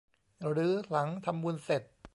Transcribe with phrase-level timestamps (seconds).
[0.51, 1.81] หรือหลังทำบุญเสร็จ